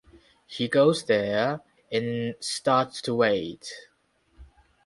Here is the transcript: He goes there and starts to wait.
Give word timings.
He 0.47 0.67
goes 0.67 1.03
there 1.03 1.61
and 1.91 2.33
starts 2.39 3.03
to 3.03 3.13
wait. 3.13 3.69